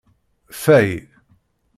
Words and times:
Ffay. 0.59 0.89